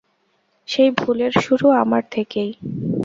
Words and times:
সেই 0.67 0.89
ভুলের 0.97 1.33
শুরু 1.41 1.67
আমার 1.81 2.03
থেকেই। 2.11 2.51